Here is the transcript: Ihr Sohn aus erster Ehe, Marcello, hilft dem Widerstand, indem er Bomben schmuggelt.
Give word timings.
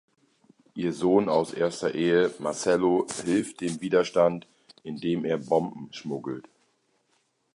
Ihr 0.73 0.93
Sohn 0.93 1.29
aus 1.29 1.53
erster 1.53 1.93
Ehe, 1.93 2.33
Marcello, 2.39 3.05
hilft 3.23 3.61
dem 3.61 3.81
Widerstand, 3.81 4.47
indem 4.83 5.25
er 5.25 5.37
Bomben 5.37 5.93
schmuggelt. 5.93 6.47